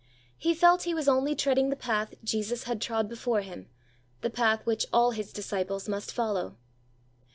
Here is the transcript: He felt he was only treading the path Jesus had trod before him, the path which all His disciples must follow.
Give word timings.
He 0.35 0.55
felt 0.55 0.81
he 0.81 0.95
was 0.95 1.07
only 1.07 1.35
treading 1.35 1.69
the 1.69 1.75
path 1.75 2.15
Jesus 2.23 2.63
had 2.63 2.81
trod 2.81 3.07
before 3.07 3.41
him, 3.41 3.69
the 4.21 4.31
path 4.31 4.65
which 4.65 4.87
all 4.91 5.11
His 5.11 5.31
disciples 5.31 5.87
must 5.87 6.11
follow. 6.11 6.57